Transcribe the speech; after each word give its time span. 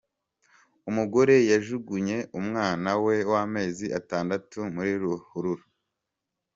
Umugore 0.89 1.35
yajugunye 1.51 2.17
umwana 2.39 2.89
we 3.03 3.15
w’amezi 3.31 3.85
atandatu 3.99 4.57
muri 4.73 4.93
ruhurura. 5.01 5.63